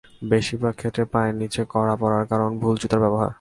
বেশির 0.21 0.57
ভাগ 0.61 0.73
ক্ষেত্রে 0.75 1.03
পায়ের 1.05 1.35
নিচে 1.35 1.61
কড়া 1.69 1.95
পড়ার 1.95 2.23
কারণ 2.25 2.49
ভুল 2.59 2.75
জুতার 2.77 2.99
ব্যবহার। 2.99 3.29